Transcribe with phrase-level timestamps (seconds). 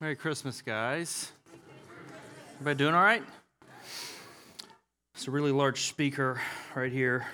[0.00, 1.32] Merry Christmas, guys.
[2.54, 3.24] Everybody doing all right?
[5.16, 6.40] It's a really large speaker
[6.76, 7.26] right here.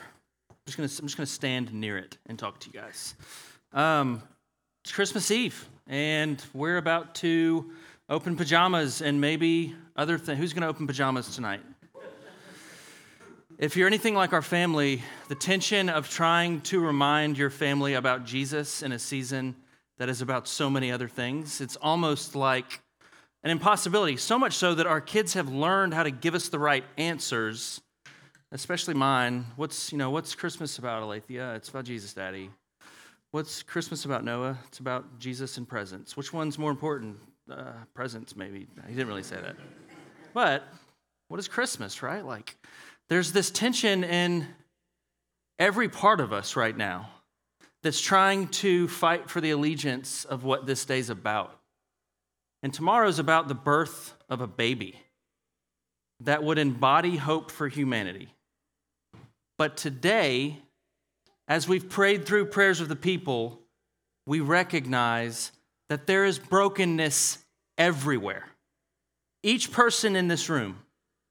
[0.49, 3.17] I'm just gonna, I'm just gonna stand near it and talk to you guys.
[3.75, 4.23] Um,
[4.83, 7.71] it's Christmas Eve, and we're about to
[8.09, 10.39] open pajamas and maybe other things.
[10.39, 11.61] Who's gonna open pajamas tonight?
[13.59, 18.25] If you're anything like our family, the tension of trying to remind your family about
[18.25, 19.55] Jesus in a season
[19.99, 21.61] that is about so many other things.
[21.61, 22.81] It's almost like
[23.43, 26.59] an impossibility, so much so that our kids have learned how to give us the
[26.59, 27.81] right answers,
[28.53, 29.47] especially mine.
[29.57, 31.55] What's, you know, what's Christmas about, Alethea?
[31.55, 32.51] It's about Jesus, Daddy.
[33.31, 34.59] What's Christmas about, Noah?
[34.69, 36.17] It's about Jesus and presents.
[36.17, 37.19] Which one's more important?
[37.51, 38.67] Uh, presents, maybe.
[38.87, 39.57] He didn't really say that.
[40.33, 40.63] But
[41.29, 42.25] what is Christmas, right?
[42.25, 42.57] Like,
[43.09, 44.47] there's this tension in
[45.59, 47.11] every part of us right now
[47.85, 51.61] that's trying to fight for the allegiance of what this day's about.
[52.63, 54.99] And tomorrow's about the birth of a baby
[56.21, 58.35] that would embody hope for humanity.
[59.59, 60.63] But today,
[61.47, 63.61] as we've prayed through prayers of the people,
[64.27, 65.53] we recognize
[65.91, 67.45] that there is brokenness
[67.77, 68.47] everywhere.
[69.43, 70.79] Each person in this room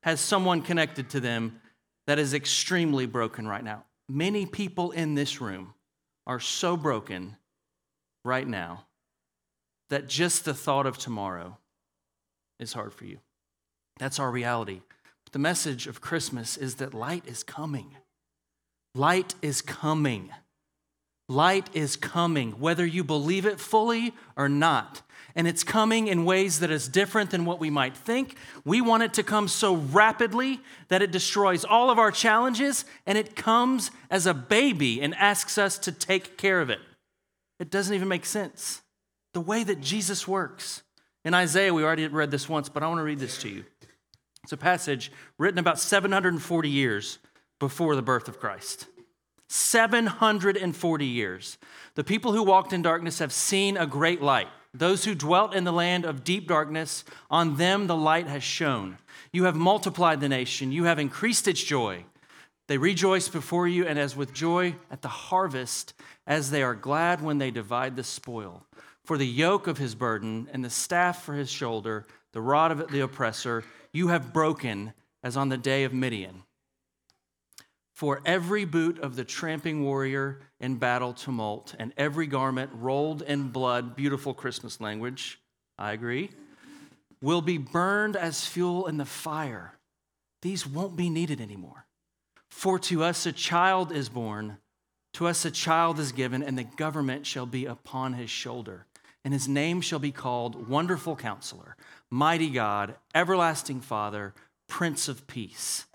[0.04, 1.60] has someone connected to them
[2.06, 3.86] that is extremely broken right now.
[4.08, 5.74] Many people in this room
[6.26, 7.36] are so broken
[8.24, 8.86] right now
[9.90, 11.58] that just the thought of tomorrow
[12.60, 13.20] is hard for you.
[14.00, 14.82] That's our reality.
[15.26, 17.96] But the message of Christmas is that light is coming.
[18.96, 20.32] Light is coming.
[21.30, 25.02] Light is coming, whether you believe it fully or not.
[25.36, 28.36] And it's coming in ways that is different than what we might think.
[28.66, 33.18] We want it to come so rapidly that it destroys all of our challenges, and
[33.18, 36.80] it comes as a baby and asks us to take care of it.
[37.60, 38.82] It doesn't even make sense.
[39.34, 40.84] The way that Jesus works.
[41.26, 43.66] In Isaiah, we already read this once, but I want to read this to you.
[44.44, 47.18] It's a passage written about 740 years
[47.60, 48.88] before the birth of Christ.
[49.50, 51.58] 740 years.
[51.96, 54.48] The people who walked in darkness have seen a great light.
[54.74, 58.98] Those who dwelt in the land of deep darkness, on them the light has shone.
[59.32, 62.06] You have multiplied the nation, you have increased its joy.
[62.68, 65.94] They rejoice before you, and as with joy at the harvest,
[66.26, 68.66] as they are glad when they divide the spoil.
[69.04, 72.90] For the yoke of his burden and the staff for his shoulder, the rod of
[72.90, 74.94] the oppressor, you have broken
[75.24, 76.44] as on the day of Midian.
[78.04, 83.48] For every boot of the tramping warrior in battle tumult, and every garment rolled in
[83.48, 85.40] blood, beautiful Christmas language,
[85.78, 86.32] I agree,
[87.22, 89.76] will be burned as fuel in the fire.
[90.42, 91.86] These won't be needed anymore.
[92.50, 94.58] For to us a child is born,
[95.14, 98.86] to us a child is given, and the government shall be upon his shoulder.
[99.24, 101.78] And his name shall be called Wonderful Counselor,
[102.12, 104.34] Mighty God, Everlasting Father,
[104.68, 105.86] Prince of Peace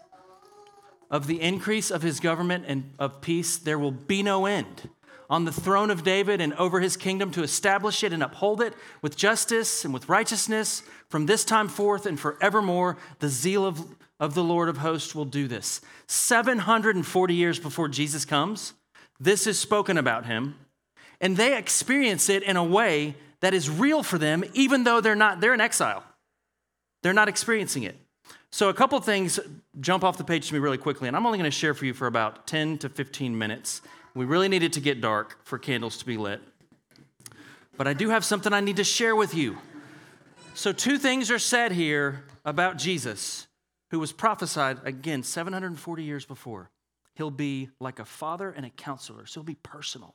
[1.11, 4.89] of the increase of his government and of peace, there will be no end.
[5.31, 8.75] On the throne of David and over his kingdom to establish it and uphold it
[9.03, 12.97] with justice and with righteousness from this time forth and forevermore.
[13.19, 15.83] The zeal of, of the Lord of hosts will do this.
[16.07, 18.73] 740 years before Jesus comes,
[19.21, 20.55] this is spoken about him,
[21.21, 25.15] and they experience it in a way that is real for them, even though they're
[25.15, 26.05] not, they're in exile.
[27.03, 27.97] They're not experiencing it.
[28.51, 29.39] So, a couple things
[29.79, 31.85] jump off the page to me really quickly, and I'm only going to share for
[31.85, 33.83] you for about 10 to 15 minutes.
[34.15, 36.41] We really needed to get dark for candles to be lit.
[37.77, 39.59] But I do have something I need to share with you.
[40.55, 43.47] So, two things are said here about Jesus,
[43.91, 46.71] who was prophesied again 740 years before.
[47.17, 50.15] He'll be like a father and a counselor, so he'll be personal,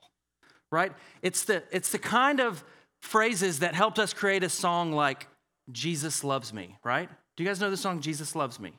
[0.71, 0.91] right?
[1.21, 2.63] It's the, it's the kind of
[3.01, 5.27] phrases that helped us create a song like,
[5.71, 7.09] Jesus loves me, right?
[7.35, 8.73] Do you guys know the song Jesus Loves Me?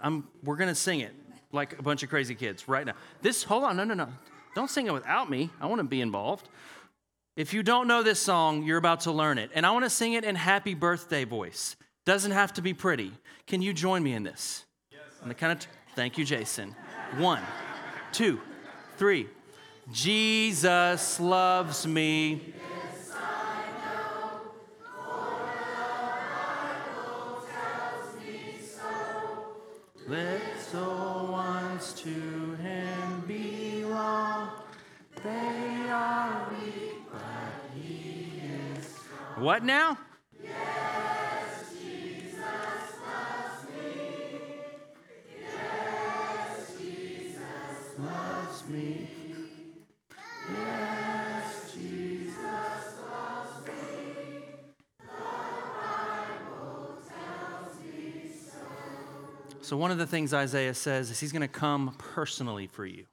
[0.00, 1.14] I'm, we're going to sing it
[1.50, 2.94] like a bunch of crazy kids right now.
[3.22, 4.08] This, hold on, no, no, no.
[4.54, 5.50] Don't sing it without me.
[5.60, 6.48] I want to be involved.
[7.36, 9.50] If you don't know this song, you're about to learn it.
[9.54, 11.76] And I want to sing it in happy birthday voice.
[12.04, 13.12] Doesn't have to be pretty.
[13.46, 14.64] Can you join me in this?
[14.90, 15.00] Yes.
[15.22, 16.74] On the count of, thank you, Jason.
[17.16, 17.42] One,
[18.12, 18.40] two,
[18.96, 19.28] three.
[19.90, 22.54] Jesus loves me.
[39.38, 39.96] What now?
[40.40, 40.48] So.
[59.60, 63.04] So, one of the things Isaiah says is he's going to come personally for you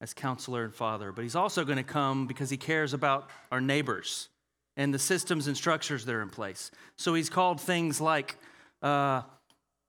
[0.00, 3.60] as counselor and father, but he's also going to come because he cares about our
[3.60, 4.28] neighbors
[4.76, 6.70] and the systems and structures that are in place.
[6.96, 8.36] So, he's called things like,
[8.82, 9.22] uh,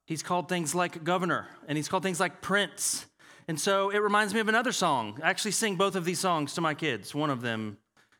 [0.05, 3.05] he's called things like governor, and he's called things like prince.
[3.49, 5.19] And so it reminds me of another song.
[5.23, 7.15] I actually sing both of these songs to my kids.
[7.15, 7.77] One of them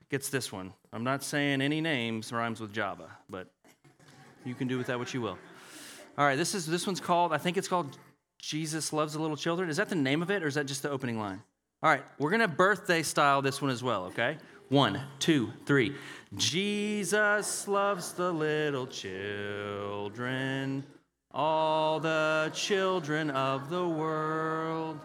[0.10, 0.74] gets this one.
[0.94, 3.52] I'm not saying any names rhymes with Java, but
[4.46, 5.38] you can do with that what you will.
[6.18, 7.34] All right, this is this one's called.
[7.34, 7.98] I think it's called
[8.40, 9.69] Jesus loves the little children.
[9.69, 11.42] Is that the name of it, or is that just the opening line?
[11.84, 14.06] All right, we're gonna birthday style this one as well.
[14.06, 14.38] Okay,
[14.69, 15.96] one, two, three.
[16.36, 20.84] Jesus loves the little children,
[21.31, 25.00] all the children of the world.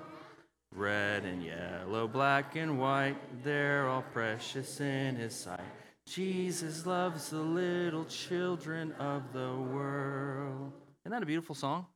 [0.74, 5.60] Red and yellow, black and white, they're all precious in his sight.
[6.06, 10.72] Jesus loves the little children of the world.
[11.04, 11.86] Isn't that a beautiful song?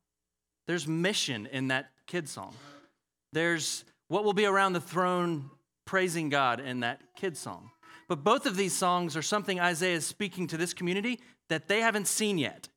[0.66, 2.54] There's mission in that kid song.
[3.32, 5.50] There's what will be around the throne
[5.86, 7.70] praising God in that kid song.
[8.08, 11.80] But both of these songs are something Isaiah is speaking to this community that they
[11.80, 12.68] haven't seen yet.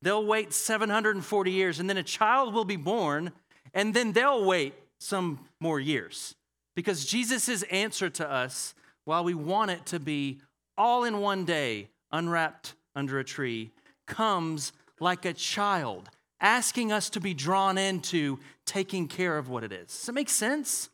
[0.00, 3.32] They'll wait 740 years, and then a child will be born,
[3.74, 6.36] and then they'll wait some more years.
[6.76, 8.74] Because Jesus' answer to us,
[9.04, 10.40] while we want it to be
[10.76, 13.72] all in one day, unwrapped under a tree,
[14.06, 16.08] comes like a child,
[16.40, 19.88] asking us to be drawn into taking care of what it is.
[19.88, 20.90] Does that make sense?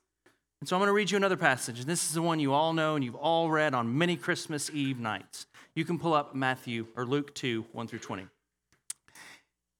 [0.64, 2.54] And so I'm going to read you another passage, and this is the one you
[2.54, 5.44] all know and you've all read on many Christmas Eve nights.
[5.74, 8.26] You can pull up Matthew or Luke 2, 1 through 20.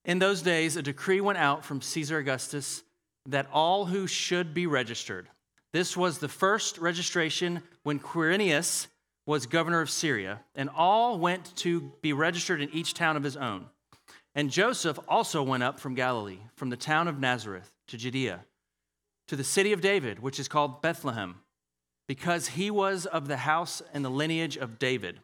[0.05, 2.83] In those days, a decree went out from Caesar Augustus
[3.25, 5.31] that all who should be registered.
[5.73, 8.89] This was the first registration when Quirinius
[9.25, 13.39] was governor of Syria, and all went to be registered in each town of his
[13.39, 13.69] own.
[14.35, 18.41] And Joseph also went up from Galilee, from the town of Nazareth to Judea,
[19.29, 21.37] to the city of David, which is called Bethlehem,
[22.07, 25.21] because he was of the house and the lineage of David,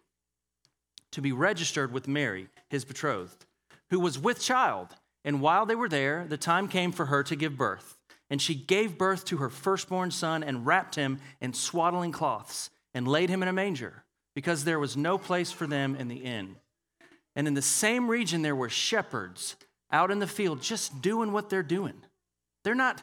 [1.13, 3.45] to be registered with Mary, his betrothed,
[3.91, 4.89] who was with child.
[5.25, 7.99] And while they were there, the time came for her to give birth.
[8.31, 13.09] And she gave birth to her firstborn son and wrapped him in swaddling cloths and
[13.09, 14.05] laid him in a manger,
[14.35, 16.57] because there was no place for them in the inn.
[17.35, 19.57] And in the same region, there were shepherds
[19.93, 22.03] out in the field just doing what they're doing.
[22.63, 23.03] They're not,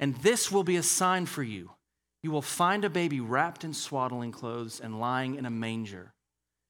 [0.00, 1.70] And this will be a sign for you.
[2.22, 6.14] You will find a baby wrapped in swaddling clothes and lying in a manger.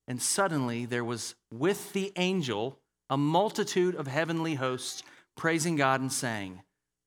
[0.06, 2.78] And suddenly there was with the angel
[3.08, 5.02] a multitude of heavenly hosts
[5.36, 6.62] praising God and saying,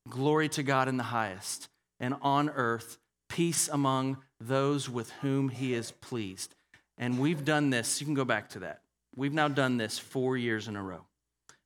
[0.10, 1.68] Glory to God in the highest,
[2.00, 2.98] and on earth
[3.30, 6.56] peace among those with whom he is pleased.
[6.98, 8.00] And we've done this.
[8.00, 8.82] You can go back to that.
[9.16, 11.06] We've now done this four years in a row.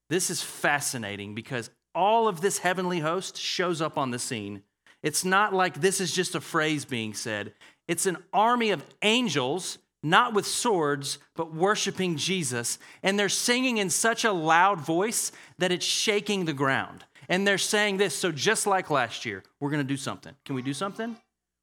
[0.10, 4.64] This is fascinating because all of this heavenly host shows up on the scene.
[5.04, 7.54] It's not like this is just a phrase being said,
[7.88, 12.80] it's an army of angels not with swords, but worshiping Jesus.
[13.04, 17.06] And they're singing in such a loud voice that it's shaking the ground.
[17.30, 18.16] And they're saying this.
[18.16, 20.34] So, just like last year, we're going to do something.
[20.44, 21.16] Can we do something?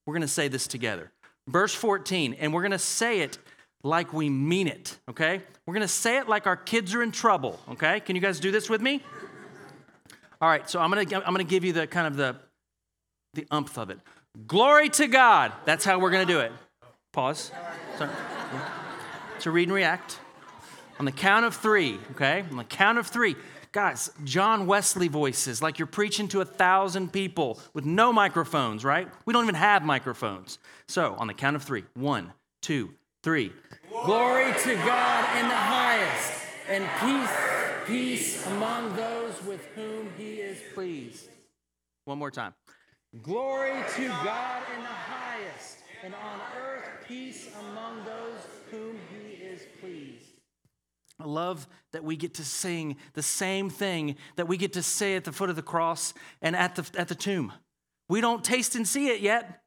[0.06, 1.10] We're going to say this together.
[1.48, 3.38] Verse 14, and we're going to say it
[3.82, 5.40] like we mean it, okay?
[5.66, 8.00] We're going to say it like our kids are in trouble, okay?
[8.00, 9.02] Can you guys do this with me?
[10.40, 12.36] All right, so I'm going to I'm going to give you the kind of the
[13.34, 13.98] the umph of it.
[14.46, 15.52] Glory to God.
[15.64, 16.52] That's how we're going to do it.
[17.12, 17.50] Pause.
[17.96, 18.10] Sorry.
[19.40, 20.20] To read and react.
[20.98, 22.44] On the count of three, okay?
[22.50, 23.36] On the count of three.
[23.70, 29.08] Guys, John Wesley voices, like you're preaching to a thousand people with no microphones, right?
[29.26, 30.58] We don't even have microphones.
[30.86, 33.52] So, on the count of three one, two, three.
[34.04, 36.32] Glory to God in the highest,
[36.68, 41.28] and peace, peace among those with whom he is pleased.
[42.04, 42.54] One more time.
[43.22, 48.40] Glory to God in the highest, and on earth peace among those
[48.70, 50.24] whom he is pleased.
[51.20, 55.16] I love that we get to sing the same thing that we get to say
[55.16, 57.52] at the foot of the cross and at the, at the tomb.
[58.08, 59.62] We don't taste and see it yet,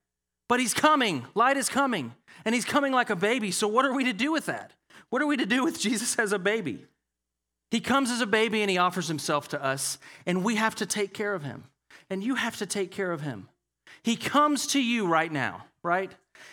[0.47, 1.25] but he's coming.
[1.35, 2.13] Light is coming,
[2.45, 3.51] and he's coming like a baby.
[3.51, 4.73] So, what are we to do with that?
[5.09, 6.85] What are we to do with Jesus as a baby?
[7.71, 10.85] He comes as a baby and he offers himself to us, and we have to
[10.85, 11.63] take care of him.
[12.09, 13.47] and you have to take care of him.
[14.03, 16.11] He comes to you right now, right?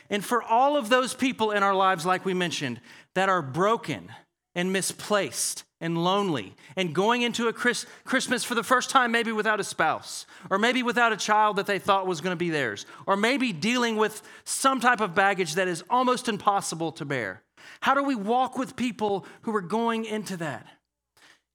[0.09, 2.81] And for all of those people in our lives, like we mentioned,
[3.17, 4.13] that are broken
[4.55, 9.33] and misplaced and lonely and going into a Chris- Christmas for the first time, maybe
[9.33, 12.51] without a spouse, or maybe without a child that they thought was going to be
[12.51, 17.43] theirs, or maybe dealing with some type of baggage that is almost impossible to bear.
[17.81, 20.67] How do we walk with people who are going into that?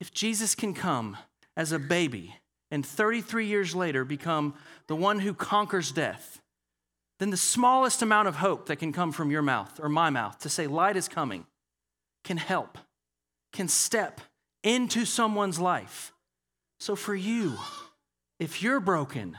[0.04, 1.16] If Jesus can come
[1.56, 2.36] as a baby
[2.70, 4.54] and 33 years later become
[4.88, 6.42] the one who conquers death,
[7.20, 10.40] then the smallest amount of hope that can come from your mouth or my mouth
[10.40, 11.46] to say light is coming
[12.26, 12.78] can help,
[13.54, 14.20] can step
[14.62, 16.12] into someone's life.
[16.82, 17.58] So for you,
[18.42, 19.38] if you're broken,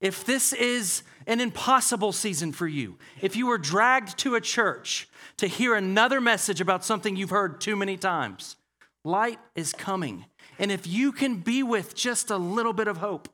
[0.00, 5.08] if this is an impossible season for you, if you were dragged to a church
[5.38, 8.54] to hear another message about something you've heard too many times,
[9.08, 10.26] light is coming.
[10.58, 13.28] And if you can be with just a little bit of hope,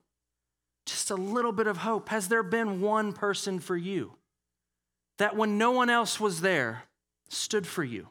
[0.87, 4.15] just a little bit of hope, has there been one person for you
[5.19, 6.85] that when no one else was there
[7.29, 8.09] stood for you?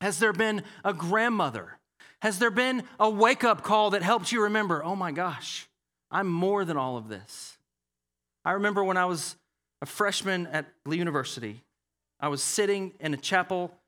[0.00, 1.78] Has there been a grandmother?
[2.22, 5.68] Has there been a wake up call that helped you remember, oh my gosh,
[6.10, 7.58] I'm more than all of this?
[8.44, 9.36] I remember when I was
[9.82, 11.62] a freshman at Lee University,
[12.18, 13.79] I was sitting in a chapel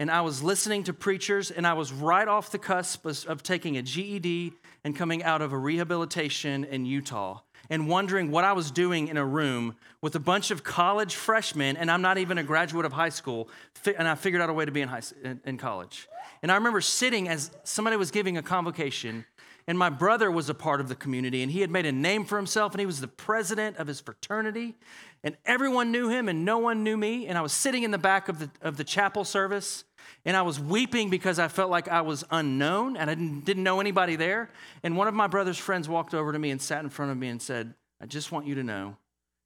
[0.00, 3.76] and I was listening to preachers, and I was right off the cusp of taking
[3.76, 8.70] a GED and coming out of a rehabilitation in Utah and wondering what I was
[8.70, 12.42] doing in a room with a bunch of college freshmen, and I'm not even a
[12.42, 13.50] graduate of high school,
[13.98, 15.02] and I figured out a way to be in, high,
[15.44, 16.08] in college.
[16.42, 19.26] And I remember sitting as somebody was giving a convocation,
[19.66, 22.24] and my brother was a part of the community, and he had made a name
[22.24, 24.76] for himself, and he was the president of his fraternity,
[25.22, 27.26] and everyone knew him, and no one knew me.
[27.26, 29.84] And I was sitting in the back of the, of the chapel service,
[30.24, 33.80] and I was weeping because I felt like I was unknown and I didn't, know
[33.80, 34.50] anybody there.
[34.82, 37.18] And one of my brother's friends walked over to me and sat in front of
[37.18, 38.96] me and said, I just want you to know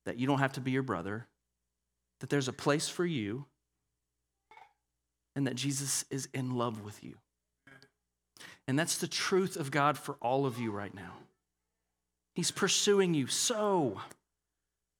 [0.05, 1.27] that you don't have to be your brother,
[2.21, 3.47] that there's a place for you,
[5.37, 7.15] and that Jesus is in love with you.
[8.67, 11.13] And that's the truth of God for all of you right now.
[12.35, 14.01] He's pursuing you so,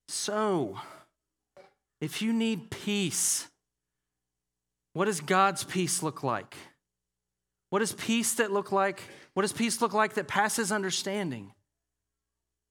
[0.07, 0.79] so.
[2.01, 3.47] If you need peace,
[4.95, 6.55] what does God's peace look like?
[7.69, 9.01] What does peace that look like?
[9.33, 11.51] What does peace look like that passes understanding?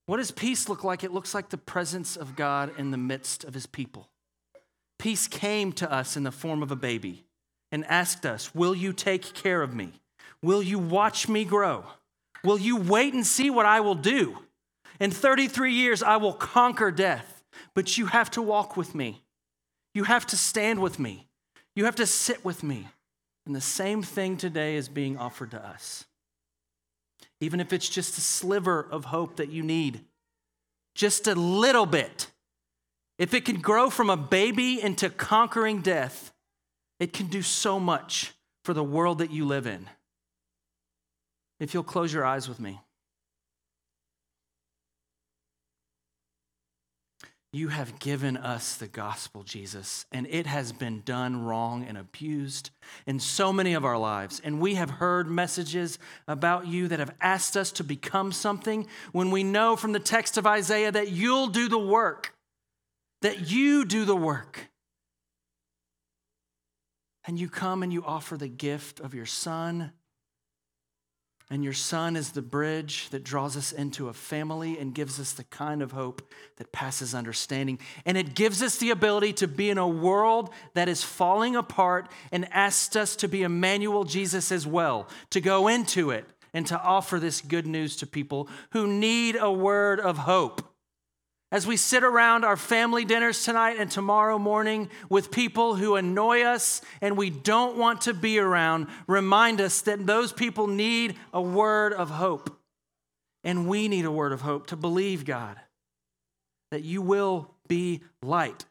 [0.06, 1.04] What does peace look like?
[1.04, 4.08] It looks like the presence of God in the midst of his people.
[4.98, 7.26] Peace came to us in the form of a baby
[7.70, 9.92] and asked us, Will you take care of me?
[10.40, 11.84] Will you watch me grow?
[12.42, 14.38] Will you wait and see what I will do?
[14.98, 17.42] In 33 years, I will conquer death,
[17.74, 19.24] but you have to walk with me.
[19.92, 21.28] You have to stand with me.
[21.74, 22.88] You have to sit with me.
[23.46, 26.04] And the same thing today is being offered to us.
[27.40, 30.00] Even if it's just a sliver of hope that you need,
[30.94, 32.28] just a little bit.
[33.18, 36.32] If it can grow from a baby into conquering death,
[36.98, 38.32] it can do so much
[38.64, 39.90] for the world that you live in.
[41.60, 42.80] If you'll close your eyes with me.
[47.54, 52.70] You have given us the gospel, Jesus, and it has been done wrong and abused
[53.06, 54.40] in so many of our lives.
[54.42, 59.30] And we have heard messages about you that have asked us to become something when
[59.30, 62.34] we know from the text of Isaiah that you'll do the work,
[63.22, 64.68] that you do the work.
[67.24, 69.92] And you come and you offer the gift of your son
[71.54, 75.30] and your son is the bridge that draws us into a family and gives us
[75.30, 76.20] the kind of hope
[76.56, 77.78] that passes understanding.
[78.04, 82.10] And it gives us the ability to be in a world that is falling apart
[82.32, 86.80] and asks us to be Emmanuel Jesus as well, to go into it and to
[86.80, 90.73] offer this good news to people who need a word of hope
[91.54, 96.42] as we sit around our family dinners tonight and tomorrow morning with people who annoy
[96.42, 101.40] us and we don't want to be around, remind us that those people need a
[101.40, 102.58] word of hope.
[103.44, 105.56] And we need a word of hope to believe, God,
[106.72, 108.64] that you will be light,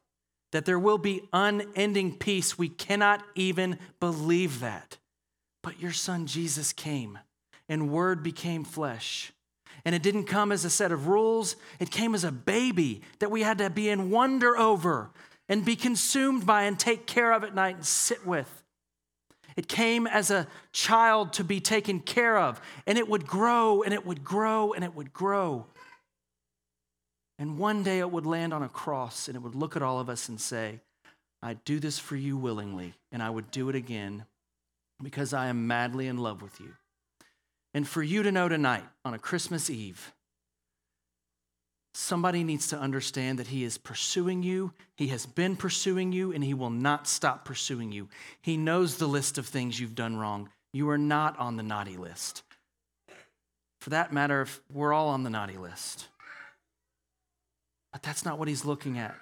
[0.51, 2.57] that there will be unending peace.
[2.57, 4.97] We cannot even believe that.
[5.61, 7.17] But your son Jesus came,
[7.69, 9.31] and word became flesh
[9.85, 13.31] and it didn't come as a set of rules, it came as a baby that
[13.31, 15.09] we had to be in wonder over
[15.49, 18.63] and be consumed by and take care of at night and sit with.
[19.55, 23.93] It came as a child to be taken care of, and it would grow and
[23.93, 25.65] it would grow and it would grow.
[27.37, 29.99] And one day it would land on a cross and it would look at all
[29.99, 30.79] of us and say,
[31.41, 34.25] I do this for you willingly, and I would do it again
[35.01, 36.73] because I am madly in love with you.
[37.73, 40.13] And for you to know tonight on a Christmas Eve
[41.95, 46.43] Somebody needs to understand that He is pursuing you, He has been pursuing you, and
[46.43, 48.09] He will not stop pursuing you.
[48.41, 50.49] He knows the list of things you've done wrong.
[50.73, 52.41] You are not on the naughty list.
[53.79, 56.07] For that matter, we're all on the naughty list.
[57.91, 59.15] But that's not what He's looking at.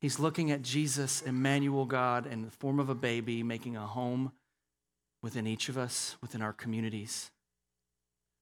[0.00, 4.32] He's looking at Jesus, Emmanuel God, in the form of a baby, making a home
[5.22, 7.30] within each of us, within our communities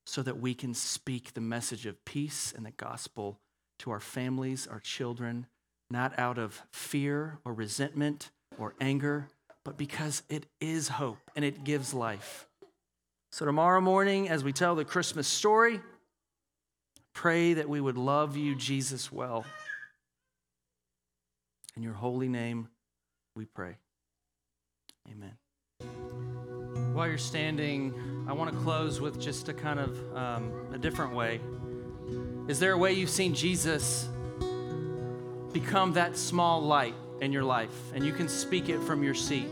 [0.06, 3.38] so that we can speak the message of peace and the gospel
[3.80, 5.46] to our families, our children,
[5.90, 9.28] not out of fear or resentment or anger,
[9.64, 12.46] but because it is hope and it gives life.
[13.32, 15.80] So, tomorrow morning, as we tell the Christmas story,
[17.14, 19.44] pray that we would love you, Jesus, well.
[21.76, 22.68] In your holy name,
[23.36, 23.76] we pray.
[25.08, 26.29] Amen.
[27.00, 27.94] While you're standing,
[28.28, 31.40] I want to close with just a kind of um, a different way.
[32.46, 34.06] Is there a way you've seen Jesus
[35.50, 36.92] become that small light
[37.22, 39.48] in your life and you can speak it from your seat?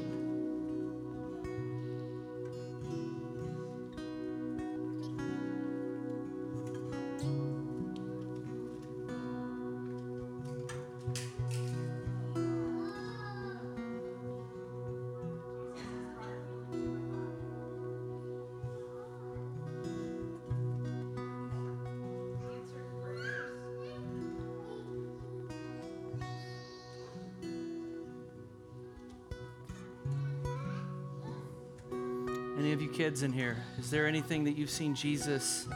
[32.59, 35.69] Any of you kids in here, is there anything that you've seen Jesus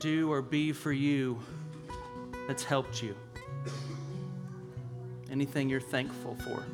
[0.00, 1.38] do or be for you
[2.48, 3.14] that's helped you?
[5.30, 6.64] Anything you're thankful for?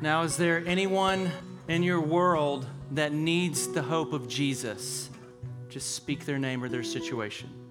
[0.00, 1.30] Now, is there anyone
[1.68, 5.08] in your world that needs the hope of Jesus?
[5.68, 7.63] Just speak their name or their situation.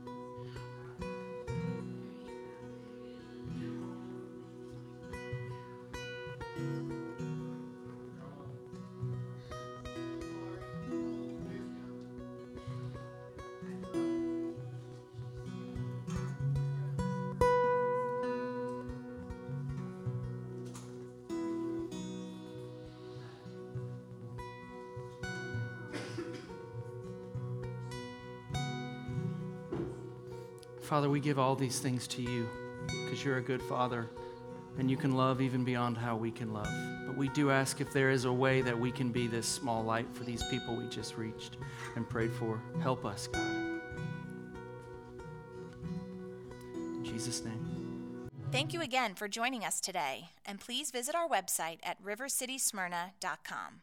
[30.83, 32.47] Father, we give all these things to you
[32.87, 34.09] because you're a good Father
[34.77, 36.67] and you can love even beyond how we can love.
[37.05, 39.83] But we do ask if there is a way that we can be this small
[39.83, 41.57] light for these people we just reached
[41.95, 42.59] and prayed for.
[42.81, 43.41] Help us, God.
[46.75, 48.29] In Jesus' name.
[48.51, 53.81] Thank you again for joining us today, and please visit our website at rivercitysmyrna.com.